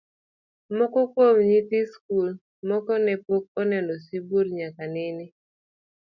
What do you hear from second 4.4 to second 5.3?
nyaka nene.